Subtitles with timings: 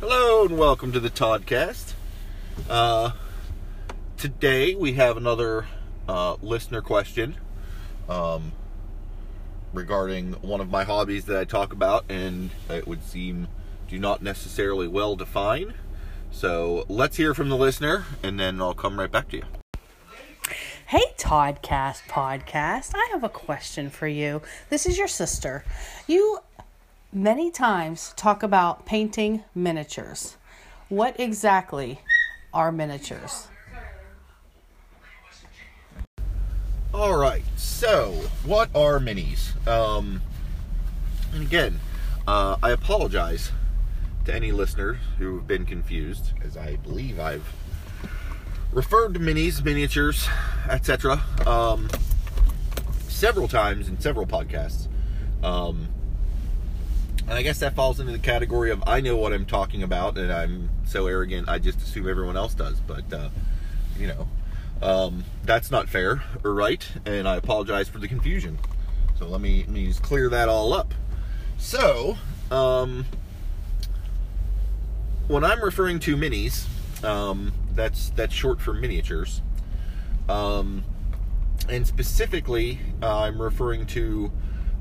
[0.00, 1.92] Hello and welcome to the Toddcast.
[2.70, 3.10] Uh,
[4.16, 5.66] today we have another
[6.08, 7.36] uh, listener question
[8.08, 8.52] um,
[9.74, 13.48] regarding one of my hobbies that I talk about, and it would seem
[13.88, 15.74] do not necessarily well define.
[16.30, 19.44] So let's hear from the listener, and then I'll come right back to you.
[20.86, 22.92] Hey, Toddcast podcast.
[22.94, 24.40] I have a question for you.
[24.70, 25.62] This is your sister.
[26.08, 26.40] You
[27.12, 30.36] many times talk about painting miniatures.
[30.88, 32.00] What exactly
[32.52, 33.48] are miniatures?
[36.92, 37.42] All right.
[37.56, 38.12] So,
[38.44, 39.54] what are minis?
[39.66, 40.20] Um,
[41.32, 41.80] and again,
[42.26, 43.52] uh, I apologize
[44.24, 47.54] to any listeners who have been confused, as I believe I've
[48.72, 50.28] referred to minis, miniatures,
[50.68, 51.22] etc.
[51.46, 51.88] Um,
[53.08, 54.88] several times in several podcasts.
[55.42, 55.88] Um,
[57.30, 60.18] and I guess that falls into the category of I know what I'm talking about,
[60.18, 62.80] and I'm so arrogant I just assume everyone else does.
[62.80, 63.28] But uh,
[63.96, 64.28] you know,
[64.82, 68.58] um, that's not fair or right, and I apologize for the confusion.
[69.16, 70.92] So let me let me just clear that all up.
[71.56, 72.18] So,
[72.50, 73.04] um,
[75.28, 76.66] when I'm referring to minis,
[77.04, 79.40] um, that's that's short for miniatures.
[80.28, 80.82] Um,
[81.68, 84.32] and specifically, uh, I'm referring to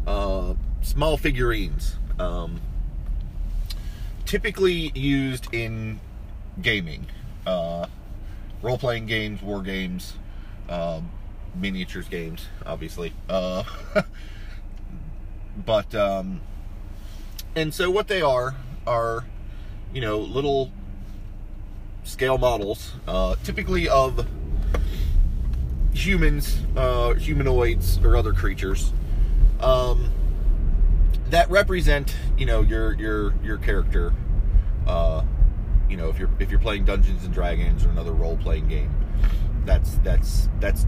[0.08, 2.62] uh, small figurines, um,
[4.26, 6.00] typically used in
[6.62, 7.08] gaming,
[7.48, 7.86] uh,
[8.62, 10.14] role-playing games, war games,
[10.70, 11.10] um,
[11.56, 13.14] miniatures games, obviously.
[13.28, 13.64] Uh,
[15.66, 16.42] but um,
[17.56, 19.26] and so what they are are,
[19.94, 20.72] you know, little
[22.04, 24.28] scale models, uh, typically of
[25.94, 28.94] humans, uh, humanoids, or other creatures,
[29.60, 30.10] um,
[31.30, 34.14] that represent, you know, your your your character.
[34.88, 35.24] Uh,
[35.90, 38.94] you know, if you're if you're playing Dungeons and Dragons or another role playing game,
[39.66, 40.86] that's that's that's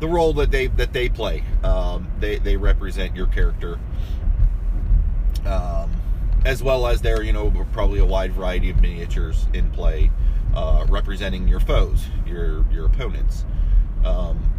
[0.00, 1.44] the role that they that they play.
[1.62, 3.78] Um, they they represent your character.
[5.44, 5.92] Um,
[6.44, 10.10] as well as there, you know, probably a wide variety of miniatures in play
[10.54, 13.44] uh, representing your foes, your your opponents.
[14.04, 14.57] Um,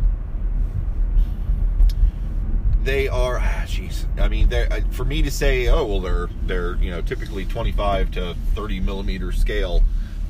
[2.83, 4.05] they are, jeez.
[4.19, 4.49] I mean,
[4.91, 9.31] for me to say, oh well, they're they're you know typically 25 to 30 millimeter
[9.31, 9.83] scale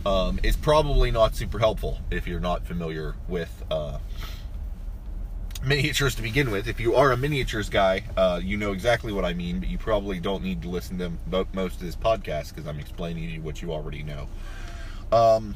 [0.06, 3.64] um, is probably not super helpful if you're not familiar with.
[3.70, 4.00] Uh,
[5.64, 6.68] miniatures to begin with.
[6.68, 9.78] If you are a miniatures guy, uh, you know exactly what I mean, but you
[9.78, 11.12] probably don't need to listen to
[11.54, 14.28] most of this podcast because I'm explaining to you what you already know.
[15.12, 15.56] Um,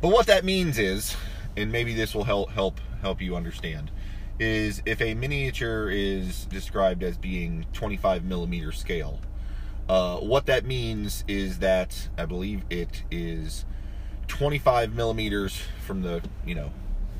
[0.00, 1.14] but what that means is,
[1.56, 3.90] and maybe this will help help help you understand,
[4.40, 9.20] is if a miniature is described as being 25 millimeter scale,
[9.88, 13.66] uh, what that means is that I believe it is
[14.28, 16.70] 25 millimeters from the you know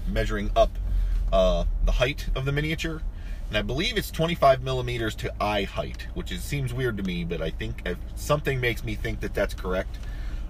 [0.08, 0.70] measuring up
[1.32, 3.02] uh, the height of the miniature,
[3.48, 7.24] and I believe it's 25 millimeters to eye height, which is seems weird to me,
[7.24, 9.98] but I think if something makes me think that that's correct.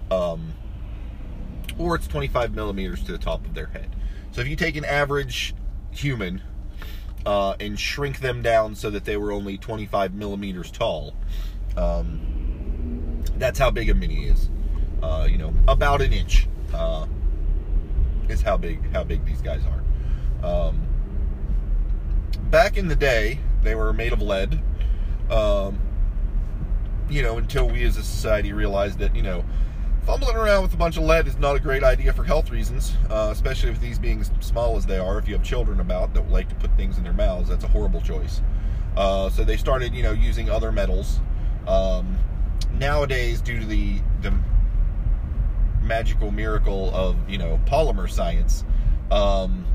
[0.09, 0.53] Um,
[1.77, 3.95] or it's 25 millimeters to the top of their head.
[4.31, 5.55] So if you take an average
[5.91, 6.41] human
[7.25, 11.15] uh, and shrink them down so that they were only 25 millimeters tall,
[11.77, 14.49] um, that's how big a mini is.
[15.01, 17.05] Uh, you know, about an inch uh,
[18.29, 20.45] is how big how big these guys are.
[20.45, 20.87] Um,
[22.49, 24.61] back in the day, they were made of lead.
[25.29, 25.79] Um,
[27.09, 29.43] you know, until we as a society realized that you know
[30.05, 32.95] fumbling around with a bunch of lead is not a great idea for health reasons,
[33.09, 35.17] uh, especially with these being as small as they are.
[35.19, 37.67] If you have children about that like to put things in their mouths, that's a
[37.67, 38.41] horrible choice.
[38.97, 41.19] Uh, so they started, you know, using other metals.
[41.67, 42.17] Um,
[42.73, 44.33] nowadays, due to the the
[45.81, 48.65] magical miracle of you know polymer science,
[49.11, 49.65] um,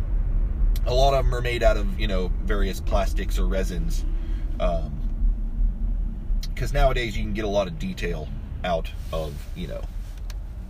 [0.87, 4.05] a lot of them are made out of you know various plastics or resins.
[4.53, 8.29] Because um, nowadays you can get a lot of detail
[8.65, 9.83] out of you know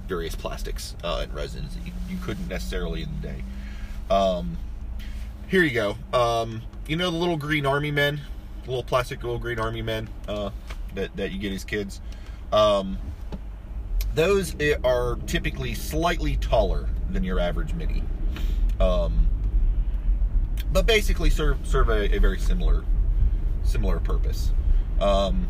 [0.07, 3.45] various plastics uh, and resins that you, you, couldn't necessarily in the day.
[4.11, 4.57] Um,
[5.49, 5.97] here you go.
[6.13, 8.21] Um, you know the little green army men,
[8.65, 10.51] the little plastic little green army men uh,
[10.95, 12.01] that that you get as kids.
[12.53, 12.99] Um,
[14.15, 18.03] those eh, are typically slightly taller than your average mini,
[18.81, 19.27] um,
[20.73, 22.85] but basically serve serve a, a very similar
[23.63, 24.53] similar purpose.
[25.01, 25.47] Um,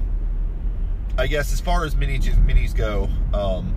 [1.18, 3.74] I guess as far as minis minis go, um,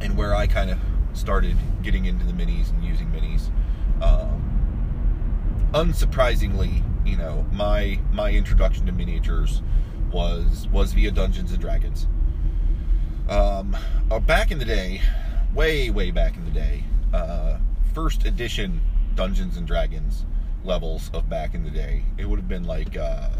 [0.00, 0.78] and where I kind of
[1.12, 3.50] started getting into the minis and using minis.
[4.02, 9.62] Um, unsurprisingly, you know, my my introduction to miniatures
[10.12, 12.06] was was via Dungeons and Dragons.
[13.28, 13.76] Um,
[14.10, 15.00] uh, back in the day,
[15.54, 17.58] way way back in the day, uh,
[17.94, 18.80] first edition
[19.14, 20.24] Dungeons and Dragons
[20.64, 22.04] levels of back in the day.
[22.18, 23.30] It would have been like uh,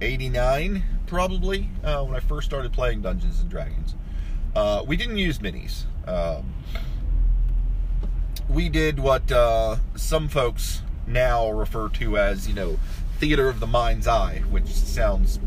[0.00, 3.94] 89 probably uh, when I first started playing Dungeons and Dragons.
[4.56, 5.84] Uh, we didn't use minis.
[6.08, 6.54] Um,
[8.48, 12.78] we did what uh, some folks now refer to as, you know,
[13.18, 15.38] theater of the mind's eye, which sounds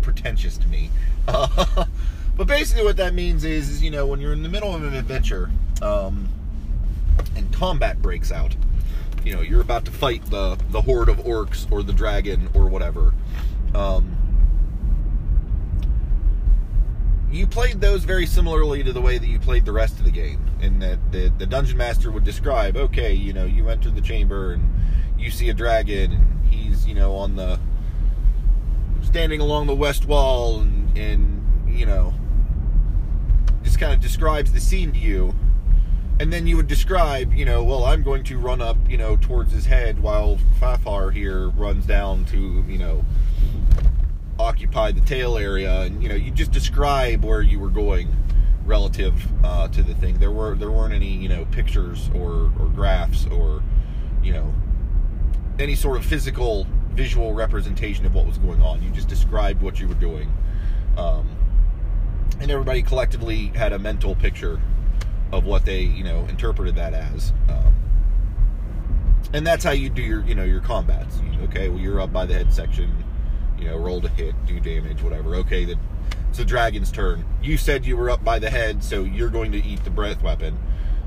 [0.00, 0.90] pretentious to me.
[1.26, 4.82] but basically, what that means is, is, you know, when you're in the middle of
[4.82, 5.50] an adventure
[5.82, 6.30] um,
[7.36, 8.56] and combat breaks out,
[9.22, 12.68] you know, you're about to fight the the horde of orcs or the dragon or
[12.68, 13.12] whatever.
[13.74, 14.16] Um,
[17.36, 20.10] you played those very similarly to the way that you played the rest of the
[20.10, 24.00] game, in that the, the dungeon master would describe, okay, you know, you enter the
[24.00, 24.72] chamber and
[25.18, 27.58] you see a dragon, and he's, you know, on the
[29.02, 32.14] standing along the west wall, and, and you know,
[33.62, 35.34] just kind of describes the scene to you.
[36.18, 39.18] And then you would describe, you know, well, I'm going to run up, you know,
[39.18, 43.04] towards his head while Fafar here runs down to, you know,
[44.38, 48.14] occupy the tail area, and you know, you just describe where you were going
[48.64, 50.18] relative uh, to the thing.
[50.18, 53.62] There were there weren't any you know pictures or or graphs or
[54.22, 54.54] you know
[55.58, 58.82] any sort of physical visual representation of what was going on.
[58.82, 60.30] You just described what you were doing,
[60.96, 61.28] um,
[62.40, 64.60] and everybody collectively had a mental picture
[65.32, 67.32] of what they you know interpreted that as.
[67.48, 67.74] Um,
[69.32, 71.20] and that's how you do your you know your combats.
[71.44, 72.92] Okay, well you're up by the head section
[73.58, 75.34] you know, roll to hit, do damage, whatever.
[75.36, 75.78] Okay, the,
[76.28, 77.24] it's the dragon's turn.
[77.42, 80.22] You said you were up by the head, so you're going to eat the breath
[80.22, 80.58] weapon.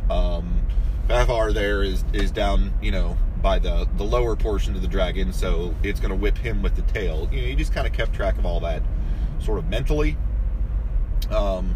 [0.10, 0.62] Um,
[1.08, 5.34] Fafar there is is down, you know, by the the lower portion of the dragon,
[5.34, 7.30] so it's going to whip him with the tail.
[7.32, 8.84] You know, you just kind of kept track of all that,
[9.40, 10.18] sort of mentally,
[11.32, 11.76] um,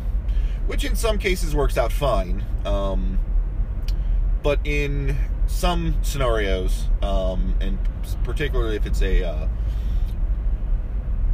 [0.67, 2.43] which in some cases works out fine.
[2.65, 3.19] Um,
[4.41, 5.15] but in
[5.47, 7.77] some scenarios, um, and
[8.23, 9.47] particularly if it's a uh,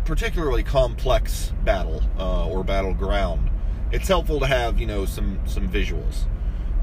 [0.09, 3.47] particularly complex battle uh, or battleground,
[3.91, 6.25] it's helpful to have you know some some visuals.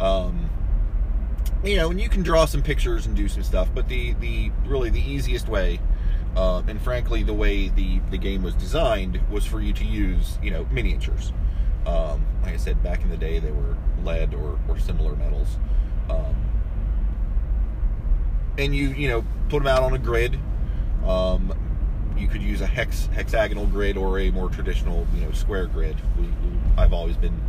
[0.01, 0.49] Um,
[1.65, 4.53] you know, and you can draw some pictures and do some stuff, but the the
[4.65, 5.81] really the easiest way,
[6.37, 10.39] uh, and frankly the way the the game was designed was for you to use
[10.41, 11.33] you know miniatures.
[11.85, 15.59] Um, like I said, back in the day they were lead or or similar metals,
[16.09, 16.37] um,
[18.57, 20.39] and you you know put them out on a grid.
[21.05, 21.66] Um,
[22.17, 25.97] you could use a hex hexagonal grid or a more traditional, you know, square grid.
[26.19, 26.29] We,
[26.77, 27.41] I've always been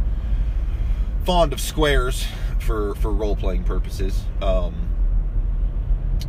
[1.25, 2.25] fond of squares
[2.59, 4.23] for for role playing purposes.
[4.41, 4.75] Um,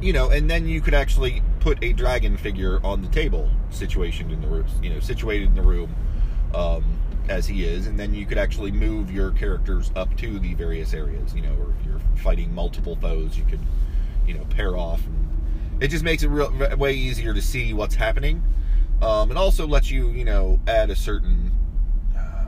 [0.00, 4.30] you know, and then you could actually put a dragon figure on the table, situated
[4.30, 5.94] in the room, you know, situated in the room
[6.54, 6.84] um,
[7.28, 10.94] as he is, and then you could actually move your characters up to the various
[10.94, 11.34] areas.
[11.34, 13.60] You know, or if you're fighting multiple foes, you could,
[14.26, 15.27] you know, pair off and
[15.80, 18.42] it just makes it real, way easier to see what's happening.
[19.00, 21.52] Um, and also lets you, you know, add a certain
[22.16, 22.46] uh,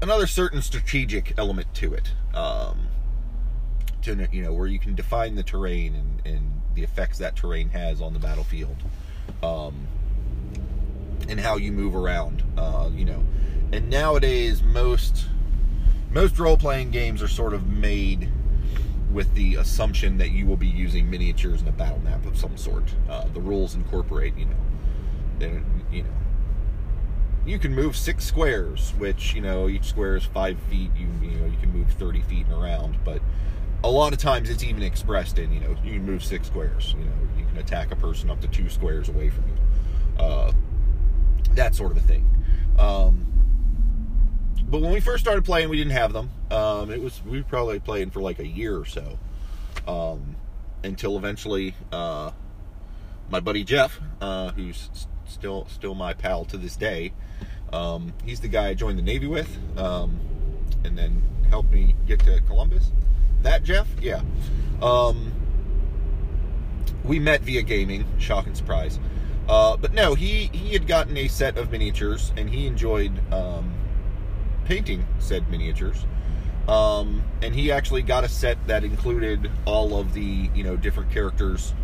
[0.00, 2.12] another certain strategic element to it.
[2.34, 2.88] Um,
[4.02, 7.68] to you know, where you can define the terrain and, and the effects that terrain
[7.70, 8.76] has on the battlefield,
[9.42, 9.86] um,
[11.28, 12.42] and how you move around.
[12.56, 13.22] Uh, you know,
[13.72, 15.26] and nowadays most
[16.10, 18.30] most role playing games are sort of made
[19.14, 22.56] with the assumption that you will be using miniatures in a battle map of some
[22.56, 22.92] sort.
[23.08, 26.10] Uh, the rules incorporate, you know, you know,
[27.46, 30.90] you can move six squares, which you know each square is five feet.
[30.96, 33.22] You you know you can move thirty feet and around, but
[33.84, 36.94] a lot of times it's even expressed in you know you can move six squares.
[36.98, 40.24] You know you can attack a person up to two squares away from you.
[40.24, 40.52] Uh,
[41.52, 42.28] that sort of a thing.
[42.78, 43.26] Um,
[44.68, 46.30] but when we first started playing, we didn't have them.
[46.50, 49.18] Um, it was we were probably playing for like a year or so,
[49.86, 50.36] um,
[50.82, 52.32] until eventually uh,
[53.30, 54.90] my buddy Jeff, uh, who's
[55.26, 57.12] still still my pal to this day,
[57.72, 60.20] um, he's the guy I joined the Navy with, um,
[60.84, 62.92] and then helped me get to Columbus.
[63.42, 64.22] That Jeff, yeah.
[64.80, 65.32] Um,
[67.04, 68.98] we met via gaming, shock and surprise.
[69.48, 73.74] Uh, but no, he he had gotten a set of miniatures, and he enjoyed um,
[74.64, 76.06] painting said miniatures.
[76.68, 81.10] Um, and he actually got a set that included all of the you know different
[81.10, 81.74] characters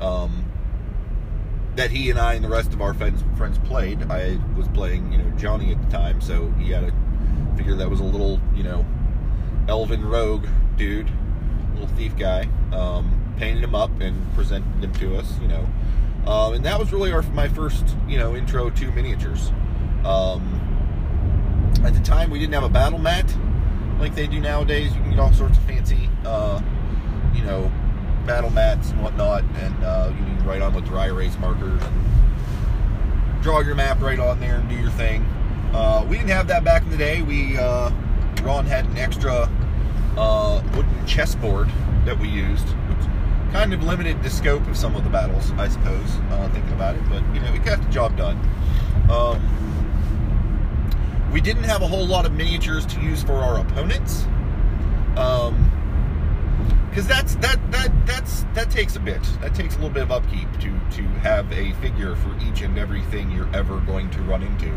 [0.00, 0.44] um,
[1.76, 4.02] that he and I and the rest of our friends friends played.
[4.10, 6.92] I was playing you know Johnny at the time, so he had a
[7.56, 8.84] figure that was a little you know
[9.68, 11.10] elven rogue dude,
[11.74, 12.48] little thief guy.
[12.72, 15.38] Um, painted him up and presented him to us.
[15.40, 15.66] You know,
[16.26, 19.50] Um, and that was really our, my first, you know, intro to miniatures.
[20.04, 20.51] Um,
[21.84, 23.34] at the time, we didn't have a battle mat
[23.98, 24.94] like they do nowadays.
[24.94, 26.60] You can get all sorts of fancy, uh,
[27.34, 27.70] you know,
[28.26, 33.42] battle mats and whatnot, and uh, you can write on with dry erase markers and
[33.42, 35.22] draw your map right on there and do your thing.
[35.72, 37.22] Uh, we didn't have that back in the day.
[37.22, 37.90] We uh,
[38.42, 39.48] Ron had an extra
[40.16, 41.68] uh, wooden chessboard
[42.04, 45.68] that we used, which kind of limited the scope of some of the battles, I
[45.68, 46.10] suppose.
[46.30, 48.36] Uh, thinking about it, but you know, we got the job done.
[49.10, 49.71] Um,
[51.32, 54.24] we didn't have a whole lot of miniatures to use for our opponents.
[55.16, 55.70] Um,
[56.88, 59.22] because that's that that that's that takes a bit.
[59.40, 62.78] That takes a little bit of upkeep to to have a figure for each and
[62.78, 64.70] everything you're ever going to run into.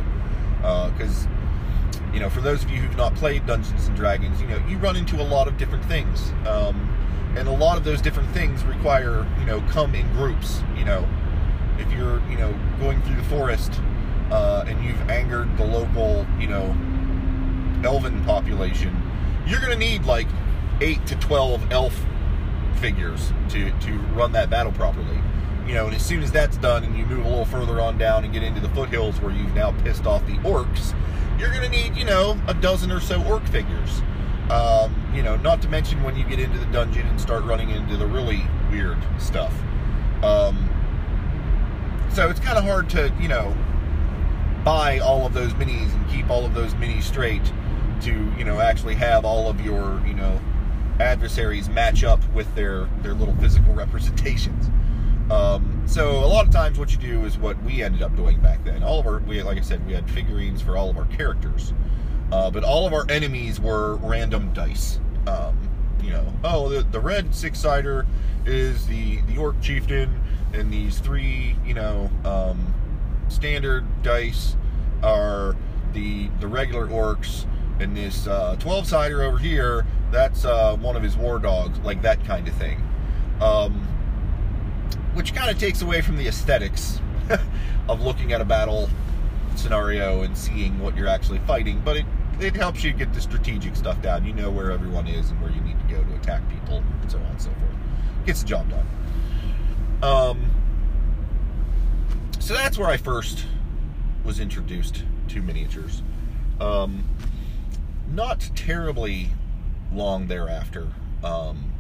[0.61, 4.47] Because uh, you know, for those of you who've not played Dungeons and Dragons, you
[4.47, 8.01] know, you run into a lot of different things, um, and a lot of those
[8.01, 10.61] different things require you know come in groups.
[10.77, 11.05] You know,
[11.79, 13.73] if you're you know going through the forest
[14.31, 16.75] uh, and you've angered the local you know
[17.83, 18.95] elven population,
[19.45, 20.27] you're going to need like
[20.81, 21.99] eight to twelve elf
[22.79, 25.19] figures to to run that battle properly.
[25.67, 27.97] You know, and as soon as that's done, and you move a little further on
[27.97, 30.93] down and get into the foothills where you've now pissed off the orcs,
[31.39, 34.01] you're going to need you know a dozen or so orc figures.
[34.49, 37.71] Um, you know, not to mention when you get into the dungeon and start running
[37.71, 39.51] into the really weird stuff.
[40.21, 40.69] Um,
[42.13, 43.55] so it's kind of hard to you know
[44.65, 47.53] buy all of those minis and keep all of those minis straight
[48.01, 50.41] to you know actually have all of your you know
[50.99, 54.69] adversaries match up with their their little physical representations.
[55.29, 58.39] Um, so a lot of times, what you do is what we ended up doing
[58.41, 58.83] back then.
[58.83, 61.73] All of our, we like I said, we had figurines for all of our characters,
[62.31, 64.99] uh, but all of our enemies were random dice.
[65.25, 65.57] Um,
[66.03, 68.05] you know, oh, the, the red six sider
[68.45, 70.21] is the the orc chieftain,
[70.53, 72.74] and these three, you know, um,
[73.27, 74.55] standard dice
[75.03, 75.55] are
[75.93, 77.45] the the regular orcs,
[77.79, 82.01] and this uh, 12 sider over here that's uh, one of his war dogs, like
[82.01, 82.81] that kind of thing.
[83.41, 83.87] Um,
[85.13, 86.99] which kind of takes away from the aesthetics
[87.89, 88.89] of looking at a battle
[89.55, 92.05] scenario and seeing what you're actually fighting, but it,
[92.39, 94.25] it helps you get the strategic stuff down.
[94.25, 97.11] You know where everyone is and where you need to go to attack people, and
[97.11, 98.25] so on and so forth.
[98.25, 98.87] Gets the job done.
[100.01, 100.51] Um,
[102.45, 103.43] so that's where I first
[104.23, 106.03] was introduced to miniatures.
[106.61, 107.03] Um,
[108.11, 109.31] not terribly
[109.91, 110.89] long thereafter.
[111.23, 111.73] Um,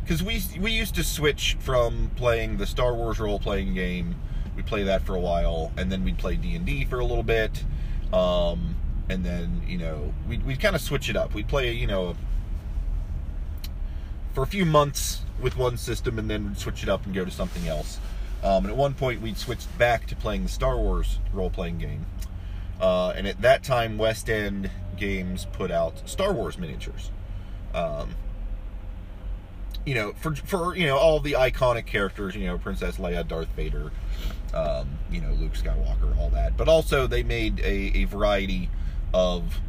[0.00, 4.16] because we we used to switch from playing the Star Wars role playing game.
[4.56, 7.04] We'd play that for a while, and then we'd play D and D for a
[7.04, 7.62] little bit,
[8.14, 8.74] um,
[9.10, 11.34] and then you know we'd we'd kind of switch it up.
[11.34, 12.16] We'd play you know
[14.32, 17.30] for a few months with one system, and then switch it up and go to
[17.30, 18.00] something else.
[18.42, 21.78] Um, and at one point, we'd switched back to playing the Star Wars role playing
[21.78, 22.06] game.
[22.80, 27.10] Uh, and at that time, West End Games put out Star Wars miniatures.
[27.74, 28.14] Um,
[29.84, 33.48] you know, for for you know all the iconic characters, you know, Princess Leia, Darth
[33.56, 33.90] Vader,
[34.54, 36.56] um, you know, Luke Skywalker, all that.
[36.56, 38.70] But also they made a, a variety
[39.12, 39.60] of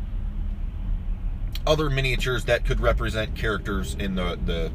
[1.65, 4.71] other miniatures that could represent characters in the the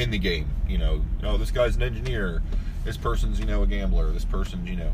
[0.00, 0.50] in the game.
[0.68, 2.42] You know, oh, this guy's an engineer.
[2.84, 4.10] This person's you know a gambler.
[4.10, 4.92] This person's you know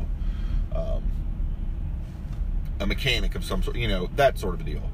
[0.75, 1.03] um,
[2.79, 3.75] a mechanic of some sort.
[3.77, 4.89] You know that sort of a deal.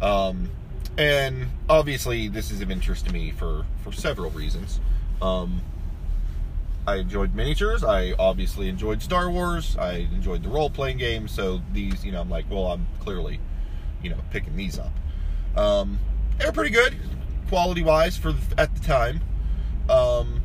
[0.00, 0.50] Um,
[0.96, 4.80] and obviously, this is of interest to me for for several reasons.
[5.20, 5.60] Um,
[6.88, 7.84] I enjoyed miniatures.
[7.84, 9.76] I obviously enjoyed Star Wars.
[9.76, 11.28] I enjoyed the role playing game.
[11.28, 13.40] So these, you know, I'm like, well, I'm clearly,
[14.02, 14.92] you know, picking these up.
[15.54, 15.98] Um,
[16.38, 16.96] they were pretty good,
[17.48, 19.20] quality wise for the, at the time.
[19.90, 20.40] Um,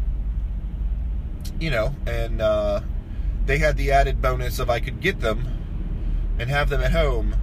[1.64, 2.82] you know, and uh,
[3.46, 5.48] they had the added bonus of I could get them
[6.38, 7.36] and have them at home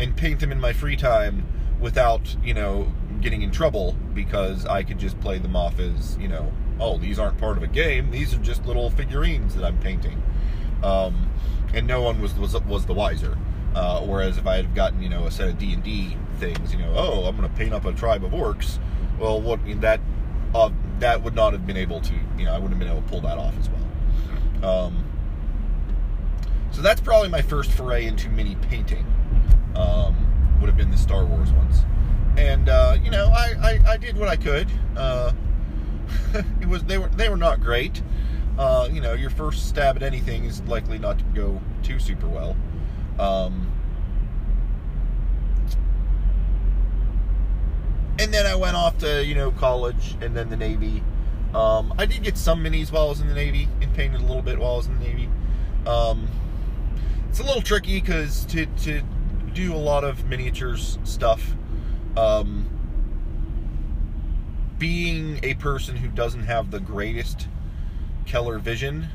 [0.00, 1.46] and paint them in my free time
[1.78, 6.28] without, you know, getting in trouble because I could just play them off as, you
[6.28, 8.10] know, oh, these aren't part of a game.
[8.10, 10.22] These are just little figurines that I'm painting.
[10.82, 11.30] Um,
[11.74, 13.36] and no one was was, was the wiser.
[13.74, 16.72] Uh, whereas if I had gotten, you know, a set of D and D things,
[16.72, 18.78] you know, oh, I'm going to paint up a tribe of orcs.
[19.18, 20.00] Well, what in that
[20.54, 23.02] uh, that would not have been able to, you know, I wouldn't have been able
[23.02, 24.70] to pull that off as well.
[24.70, 25.04] Um,
[26.70, 29.06] so that's probably my first foray into mini painting.
[29.74, 31.84] Um, would have been the Star Wars ones.
[32.36, 34.68] And uh, you know, I, I, I, did what I could.
[34.96, 35.32] Uh,
[36.60, 38.02] it was they were they were not great.
[38.58, 42.28] Uh, you know, your first stab at anything is likely not to go too super
[42.28, 42.56] well.
[43.18, 43.72] Um,
[48.28, 51.02] and then I went off to you know college and then the Navy,
[51.54, 54.24] Um, I did get some minis while I was in the Navy and painted a
[54.24, 55.30] little bit while I was in the Navy.
[55.86, 56.28] Um,
[57.30, 59.00] it's a little tricky because to, to
[59.54, 61.54] do a lot of miniatures stuff,
[62.18, 62.68] um,
[64.78, 67.48] being a person who doesn't have the greatest
[68.26, 69.08] color vision,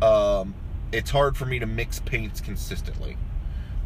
[0.00, 0.54] um,
[0.92, 3.18] it's hard for me to mix paints consistently.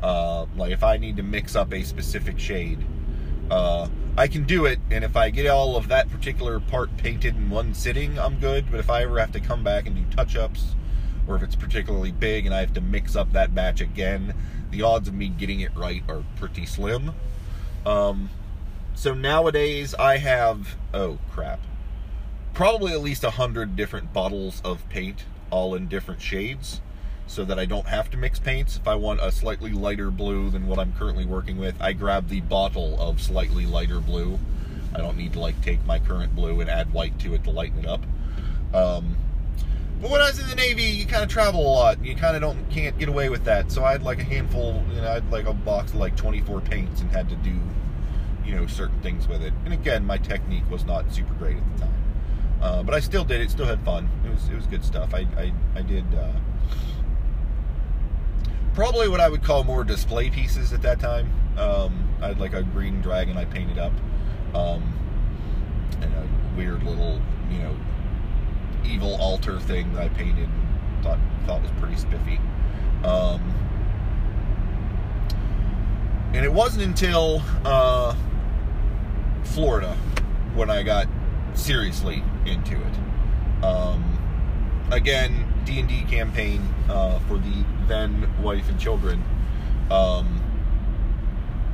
[0.00, 2.78] Uh, like if I need to mix up a specific shade,
[3.50, 7.34] uh, I can do it, and if I get all of that particular part painted
[7.36, 8.70] in one sitting, I'm good.
[8.70, 10.76] But if I ever have to come back and do touch-ups,
[11.26, 14.34] or if it's particularly big and I have to mix up that batch again,
[14.70, 17.12] the odds of me getting it right are pretty slim.
[17.84, 18.30] Um,
[18.94, 21.60] so nowadays I have oh crap,
[22.52, 26.80] probably at least a hundred different bottles of paint, all in different shades
[27.26, 28.76] so that I don't have to mix paints.
[28.76, 32.28] If I want a slightly lighter blue than what I'm currently working with, I grab
[32.28, 34.38] the bottle of slightly lighter blue.
[34.94, 37.50] I don't need to like take my current blue and add white to it to
[37.50, 38.02] lighten it up.
[38.72, 39.16] Um,
[40.00, 41.96] but when I was in the Navy, you kind of travel a lot.
[41.96, 43.72] And you kind of don't can't get away with that.
[43.72, 46.16] So I had like a handful, you know, I had like a box of like
[46.16, 47.58] 24 paints and had to do,
[48.44, 49.54] you know, certain things with it.
[49.64, 51.94] And again, my technique was not super great at the time.
[52.60, 53.50] Uh, but I still did it.
[53.50, 54.08] Still had fun.
[54.24, 55.14] It was it was good stuff.
[55.14, 56.04] I I, I did.
[56.14, 56.32] Uh,
[58.74, 61.32] probably what I would call more display pieces at that time.
[61.56, 63.92] Um, I had like a green dragon I painted up,
[64.54, 64.82] um,
[66.00, 67.76] and a weird little, you know,
[68.84, 70.48] evil altar thing that I painted.
[70.48, 72.40] And thought thought was pretty spiffy.
[73.04, 73.54] Um,
[76.34, 78.14] and it wasn't until uh,
[79.44, 79.96] Florida
[80.54, 81.06] when I got
[81.54, 83.64] seriously into it.
[83.64, 89.22] Um, again, D and D campaign uh, for the then wife and children.
[89.90, 90.40] Um,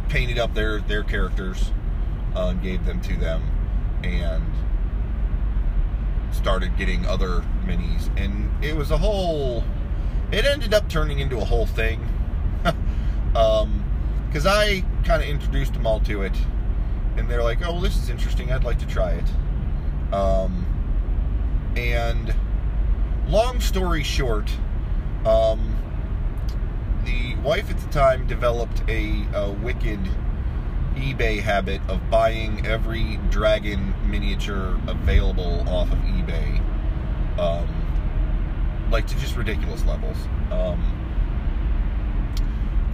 [0.08, 1.70] painted up their their characters,
[2.34, 3.42] uh, gave them to them,
[4.02, 4.44] and
[6.32, 9.64] started getting other minis, and it was a whole.
[10.32, 12.06] It ended up turning into a whole thing,
[12.62, 12.74] because
[14.46, 16.36] um, I kind of introduced them all to it,
[17.16, 18.52] and they're like, "Oh, well, this is interesting.
[18.52, 20.66] I'd like to try it." Um,
[21.76, 22.34] and
[23.30, 24.50] long story short,
[25.24, 25.76] um,
[27.04, 30.00] the wife at the time developed a, a, wicked
[30.96, 36.58] eBay habit of buying every dragon miniature available off of eBay,
[37.38, 40.16] um, like to just ridiculous levels,
[40.50, 40.82] um,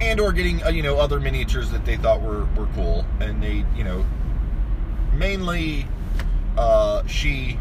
[0.03, 3.43] and or getting uh, you know other miniatures that they thought were were cool, and
[3.43, 4.05] they you know
[5.15, 5.89] mainly
[6.59, 7.59] uh, she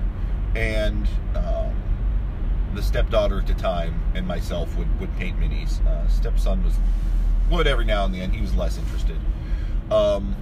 [0.56, 1.55] and um,
[2.76, 5.86] the stepdaughter at the time and myself would, would paint minis.
[5.86, 6.76] Uh, stepson was
[7.50, 8.32] would every now and then.
[8.32, 9.18] He was less interested.
[9.92, 10.36] Um,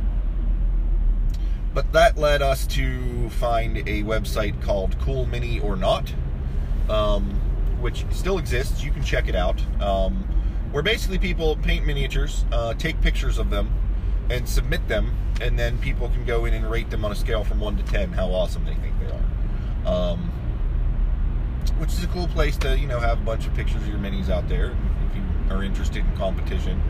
[1.73, 6.13] but that led us to find a website called Cool Mini or Not,
[6.89, 7.31] um,
[7.81, 8.83] which still exists.
[8.83, 9.61] You can check it out.
[9.81, 10.23] Um,
[10.71, 13.71] where basically people paint miniatures, uh, take pictures of them,
[14.29, 17.43] and submit them, and then people can go in and rate them on a scale
[17.43, 19.93] from one to ten how awesome they think they are.
[19.95, 20.31] Um,
[21.71, 23.97] which is a cool place to you know have a bunch of pictures of your
[23.97, 24.75] minis out there
[25.09, 26.81] if you are interested in competition.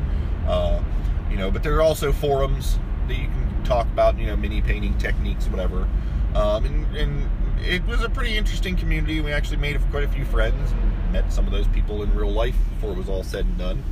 [0.47, 0.81] Uh,
[1.29, 4.61] you know, but there are also forums that you can talk about you know mini
[4.61, 5.87] painting techniques, whatever.
[6.35, 7.29] Um, and, and
[7.63, 9.21] it was a pretty interesting community.
[9.21, 12.31] We actually made quite a few friends and met some of those people in real
[12.31, 13.83] life before it was all said and done.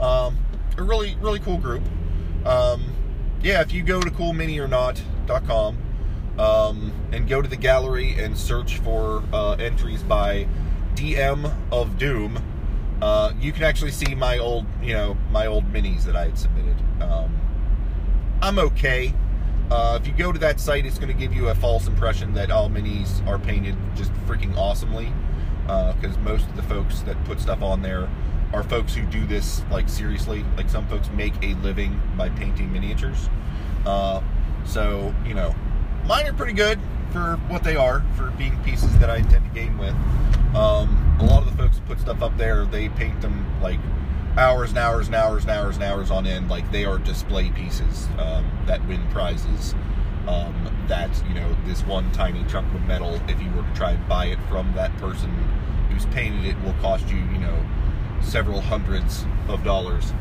[0.00, 0.38] Um,
[0.76, 1.82] a really really cool group.
[2.44, 2.94] Um,
[3.42, 5.87] yeah, if you go to coolminiornot.com
[6.38, 10.46] um, and go to the gallery and search for uh, entries by
[10.94, 12.42] DM of Doom,
[13.00, 16.38] uh, you can actually see my old, you know, my old minis that I had
[16.38, 16.76] submitted.
[17.00, 17.38] Um,
[18.40, 19.14] I'm okay.
[19.70, 22.34] Uh, if you go to that site, it's going to give you a false impression
[22.34, 25.12] that all minis are painted just freaking awesomely.
[25.62, 28.08] Because uh, most of the folks that put stuff on there
[28.54, 30.44] are folks who do this like seriously.
[30.56, 33.28] Like some folks make a living by painting miniatures.
[33.84, 34.22] Uh,
[34.64, 35.54] so you know,
[36.08, 36.80] mine are pretty good
[37.12, 39.94] for what they are, for being pieces that I intend to game with.
[40.56, 43.78] Um, a lot of the folks who put stuff up there, they paint them like
[44.38, 47.50] hours and hours and hours and hours and hours on end, like they are display
[47.50, 49.74] pieces um, that win prizes.
[50.26, 53.92] Um, that you know, this one tiny chunk of metal, if you were to try
[53.92, 55.30] and buy it from that person
[55.90, 57.66] who's painted it, will cost you, you know,
[58.20, 60.12] several hundreds of dollars.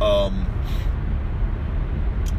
[0.00, 0.46] Um,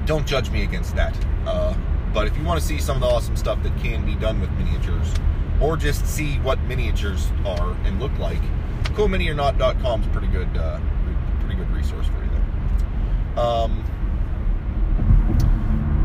[0.05, 1.17] don't judge me against that.
[1.45, 1.73] Uh,
[2.17, 4.41] but if you want to see some of the awesome stuff that can be done
[4.41, 5.13] with miniatures,
[5.61, 8.41] or just see what miniatures are and look like,
[8.85, 10.79] coolminiornot.com is pretty good, uh,
[11.41, 13.45] pretty good resource for you there.
[13.45, 13.83] Um,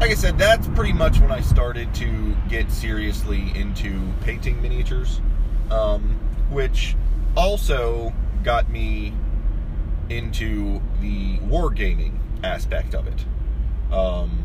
[0.03, 5.23] like I said, that's pretty much when I started to get seriously into painting miniatures,
[5.71, 6.21] um,
[6.51, 6.95] which
[7.39, 8.13] also
[8.45, 9.15] got me
[10.11, 13.25] into the wargaming aspect of it.
[13.91, 14.42] Um,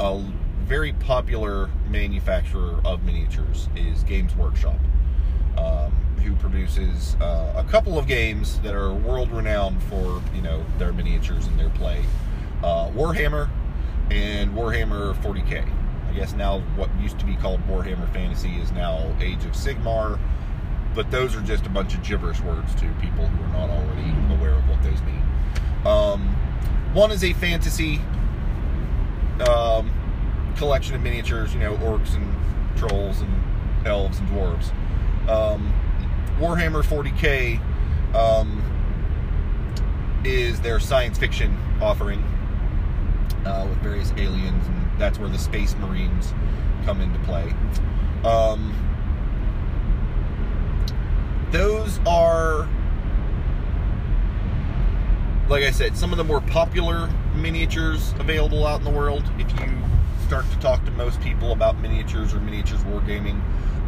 [0.00, 0.24] a
[0.64, 4.76] very popular manufacturer of miniatures is Games Workshop,
[5.56, 5.90] um,
[6.22, 10.92] who produces uh, a couple of games that are world renowned for you know their
[10.92, 12.04] miniatures and their play.
[12.62, 13.48] Uh, Warhammer
[14.10, 15.68] and Warhammer 40k.
[16.08, 20.18] I guess now what used to be called Warhammer Fantasy is now Age of Sigmar,
[20.94, 24.10] but those are just a bunch of gibberish words to people who are not already
[24.34, 25.22] aware of what those mean.
[25.84, 26.34] Um,
[26.94, 28.00] one is a fantasy
[29.42, 29.90] um,
[30.56, 32.34] collection of miniatures, you know, orcs and
[32.76, 34.70] trolls and elves and dwarves.
[35.28, 35.72] Um,
[36.38, 37.60] Warhammer 40k
[38.14, 38.62] um,
[40.24, 42.22] is their science fiction offering
[43.44, 46.32] uh, with various aliens, and that's where the Space Marines
[46.84, 47.52] come into play.
[48.24, 48.74] Um,
[51.50, 52.68] those are,
[55.48, 59.24] like I said, some of the more popular miniatures available out in the world.
[59.38, 59.78] If you
[60.26, 63.40] start to talk to most people about miniatures or miniatures wargaming,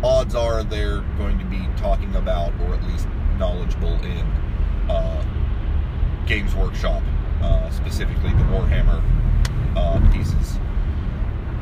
[0.02, 3.06] odds are they're going to be talking about, or at least
[3.38, 4.26] knowledgeable in,
[4.88, 5.24] uh,
[6.26, 7.02] Games Workshop,
[7.42, 9.02] uh, specifically the Warhammer
[9.76, 10.58] uh, pieces,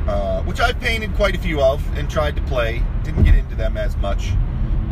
[0.07, 2.83] uh, which I've painted quite a few of and tried to play.
[3.03, 4.31] Didn't get into them as much,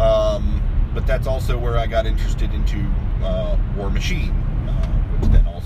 [0.00, 0.60] um,
[0.94, 2.78] but that's also where I got interested into
[3.22, 4.45] uh, which then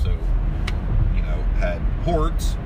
[0.00, 0.18] also,
[1.14, 2.56] you know, had Hordes.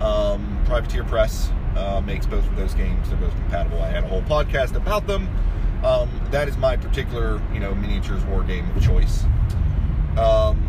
[0.00, 3.08] Um, Privateer Press uh, makes both of those games.
[3.08, 3.82] They're both compatible.
[3.82, 5.28] I had a whole podcast about them.
[5.84, 9.24] Um, that is my particular, you know, miniatures war game of choice.
[10.16, 10.66] Um,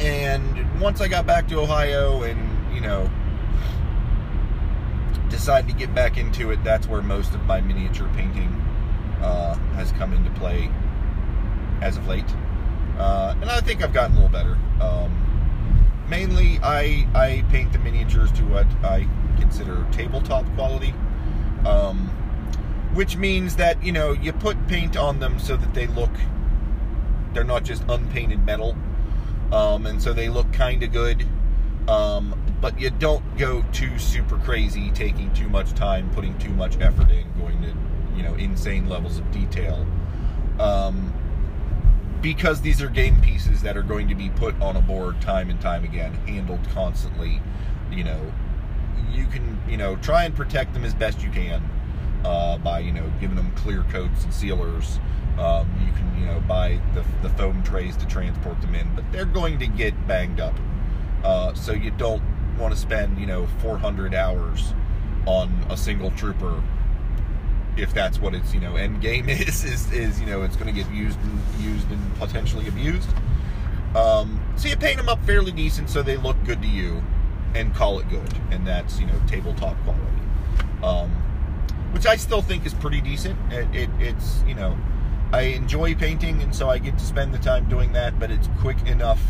[0.00, 3.10] and once I got back to Ohio and, you know,
[5.28, 8.48] decided to get back into it, that's where most of my miniature painting
[9.22, 10.70] uh, has come into play
[11.80, 12.24] as of late.
[12.98, 14.58] Uh, and I think I've gotten a little better.
[14.80, 20.94] Um, mainly, I, I paint the miniatures to what I consider tabletop quality.
[21.66, 22.08] Um,
[22.94, 26.10] which means that, you know, you put paint on them so that they look,
[27.32, 28.76] they're not just unpainted metal
[29.52, 31.26] um, and so they look kind of good.
[31.86, 36.80] Um, but you don't go too super crazy, taking too much time, putting too much
[36.80, 37.74] effort in, going to
[38.16, 39.86] you know insane levels of detail.
[40.58, 41.12] Um,
[42.22, 45.50] because these are game pieces that are going to be put on a board time
[45.50, 47.42] and time again, handled constantly.
[47.90, 48.32] You know,
[49.10, 51.62] you can you know try and protect them as best you can
[52.24, 54.98] uh, by you know giving them clear coats and sealers.
[55.38, 59.10] Um, you can, you know, buy the, the foam trays to transport them in, but
[59.12, 60.54] they're going to get banged up.
[61.24, 62.22] Uh, so you don't
[62.58, 64.74] want to spend, you know, 400 hours
[65.24, 66.62] on a single trooper
[67.76, 70.72] if that's what its, you know, end game is, is, is you know, it's going
[70.72, 73.08] to get used and used and potentially abused.
[73.94, 77.02] Um, so you paint them up fairly decent so they look good to you
[77.54, 78.34] and call it good.
[78.50, 80.02] And that's, you know, tabletop quality.
[80.82, 81.10] Um,
[81.92, 83.38] which I still think is pretty decent.
[83.52, 84.76] It, it, it's, you know,
[85.32, 88.18] I enjoy painting, and so I get to spend the time doing that.
[88.18, 89.22] But it's quick enough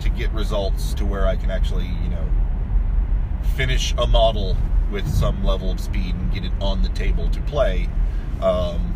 [0.00, 2.28] to get results to where I can actually, you know,
[3.56, 4.56] finish a model
[4.90, 7.88] with some level of speed and get it on the table to play.
[8.40, 8.94] Um,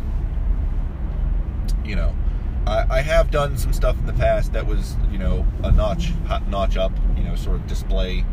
[1.83, 2.15] you know,
[2.65, 6.11] I, I, have done some stuff in the past that was, you know, a notch,
[6.47, 8.25] notch up, you know, sort of display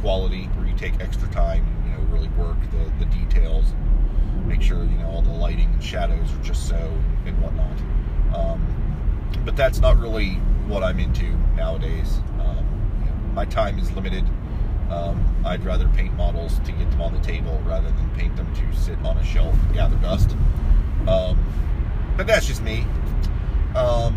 [0.00, 3.74] quality where you take extra time and, you know, really work the, the details
[4.46, 6.76] make sure you know all the lighting and shadows are just so
[7.26, 7.78] and whatnot.
[8.34, 10.34] Um, but that's not really
[10.68, 12.18] what I'm into nowadays.
[12.40, 12.64] Um,
[13.00, 14.24] you know, my time is limited.
[14.90, 18.52] Um, I'd rather paint models to get them on the table rather than paint them
[18.54, 20.36] to sit on a shelf and gather dust.
[21.08, 21.44] Um,
[22.16, 22.86] but that's just me.
[23.74, 24.16] Um,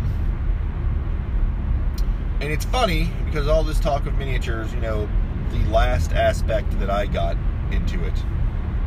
[2.40, 5.08] and it's funny because all this talk of miniatures, you know,
[5.50, 7.36] the last aspect that I got
[7.70, 8.14] into it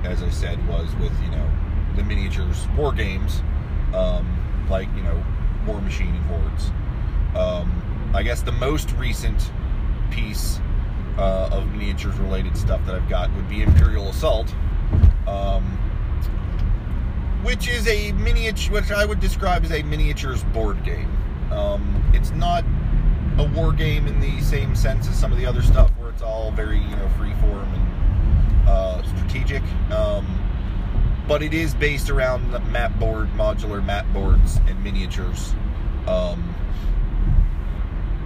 [0.04, 1.50] as I said, was with you know
[1.96, 3.42] the miniatures war games,
[3.94, 5.24] um, like you know
[5.66, 6.72] Warmachine and Hordes.
[7.36, 9.52] Um, I guess the most recent
[10.12, 10.60] piece
[11.18, 14.54] uh, of miniatures related stuff that I've got would be Imperial Assault,
[15.28, 15.64] um,
[17.44, 21.12] which is a miniature, which I would describe as a miniatures board game.
[21.52, 22.64] Um, it's not
[23.38, 26.22] a war game in the same sense as some of the other stuff, where it's
[26.22, 29.64] all very you know freeform and uh, strategic.
[29.92, 30.40] Um,
[31.28, 35.54] but it is based around the map board, modular map boards, and miniatures.
[36.08, 36.54] Um,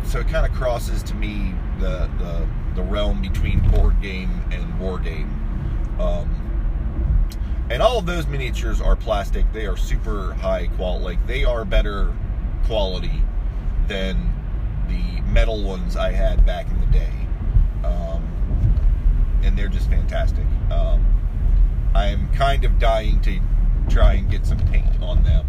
[0.03, 2.47] so it kind of crosses to me the, the
[2.77, 5.27] the realm between board game and war game.
[5.99, 6.29] Um,
[7.71, 9.51] and all of those miniatures are plastic.
[9.51, 11.03] They are super high quality.
[11.03, 12.13] Like they are better
[12.65, 13.23] quality
[13.87, 14.31] than
[14.87, 17.11] the metal ones I had back in the day.
[17.83, 18.23] Um,
[19.43, 20.45] and they're just fantastic.
[20.71, 21.03] Um,
[21.95, 23.39] I'm kind of dying to
[23.89, 25.47] try and get some paint on them.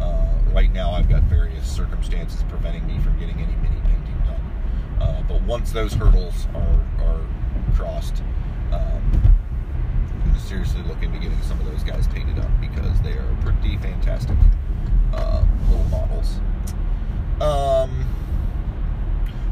[0.00, 4.11] Uh, right now, I've got various circumstances preventing me from getting any mini painting.
[5.02, 7.20] Uh, but once those hurdles are, are
[7.74, 8.22] crossed,
[8.70, 9.34] um,
[10.24, 13.36] I'm to seriously look into getting some of those guys painted up because they are
[13.40, 14.36] pretty fantastic
[15.12, 16.38] uh, little models.
[17.40, 18.06] Um,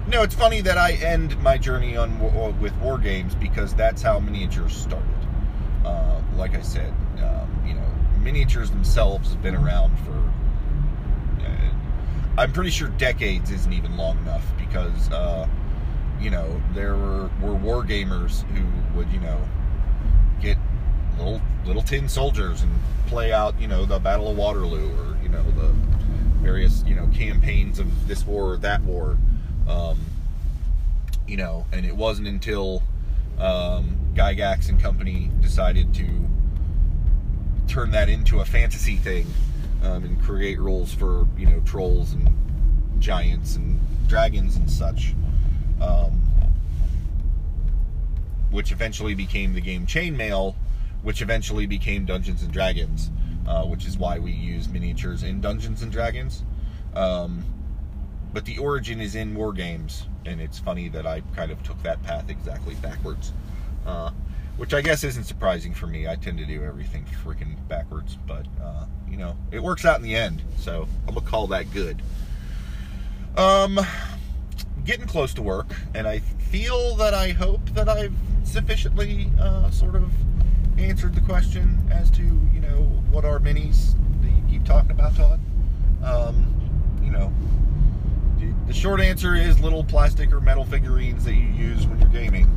[0.07, 2.19] no, it's funny that I end my journey on
[2.61, 5.09] with war games because that's how miniatures started.
[5.85, 7.89] Uh, like I said, um, you know,
[8.21, 10.33] miniatures themselves have been around for.
[12.39, 15.47] I'm pretty sure decades isn't even long enough because, uh,
[16.21, 19.41] you know, there were, were war gamers who would, you know,
[20.41, 20.57] get
[21.19, 22.73] little little tin soldiers and
[23.07, 25.75] play out, you know, the Battle of Waterloo or you know the
[26.43, 29.19] various you know campaigns of this war or that war.
[29.69, 29.99] Um,
[31.27, 32.83] you know, and it wasn't until
[33.39, 36.07] um, Gygax and company decided to
[37.69, 39.27] turn that into a fantasy thing
[39.83, 42.29] um, and create rules for you know trolls and
[42.99, 45.15] giants and dragons and such,
[45.81, 46.21] um,
[48.51, 50.55] which eventually became the game Chainmail,
[51.03, 53.11] which eventually became Dungeons and Dragons,
[53.47, 56.43] uh, which is why we use miniatures in Dungeons and Dragons.
[56.95, 57.45] Um,
[58.33, 61.83] but the origin is in war games, and it's funny that I kind of took
[61.83, 63.33] that path exactly backwards.
[63.87, 64.11] Uh,
[64.57, 66.07] which I guess isn't surprising for me.
[66.07, 70.03] I tend to do everything freaking backwards, but uh, you know, it works out in
[70.03, 70.43] the end.
[70.57, 72.03] So I'm gonna call that good.
[73.37, 73.79] Um,
[74.85, 79.95] getting close to work, and I feel that I hope that I've sufficiently uh, sort
[79.95, 80.11] of
[80.79, 85.15] answered the question as to you know what are minis that you keep talking about,
[85.17, 85.41] Todd.
[86.03, 86.47] Um,
[87.03, 87.33] you know,
[88.67, 92.57] the short answer is little plastic or metal figurines that you use when you're gaming.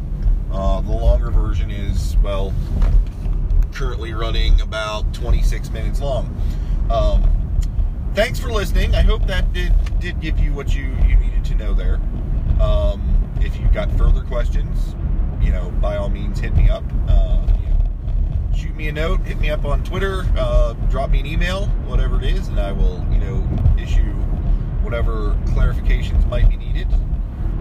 [0.52, 2.54] Uh, the longer version is, well,
[3.74, 6.36] currently running about 26 minutes long.
[6.90, 7.24] Um,
[8.14, 8.94] thanks for listening.
[8.96, 11.96] I hope that did, did give you what you, you needed to know there.
[12.62, 14.96] Um, if you've got further questions,
[15.42, 16.84] you know, by all means, hit me up.
[17.08, 21.20] Uh, you know, shoot me a note, hit me up on Twitter, uh, drop me
[21.20, 24.14] an email, whatever it is, and I will, you know, issue
[24.84, 26.88] whatever clarifications might be needed.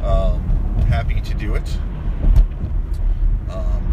[0.02, 0.42] Um,
[0.88, 1.78] happy to do it.
[3.48, 3.92] Um,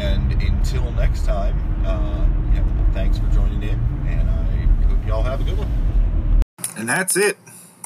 [0.00, 5.40] and until next time, uh, yeah, thanks for joining in, and I hope y'all have
[5.40, 5.70] a good one.
[6.76, 7.36] And that's it.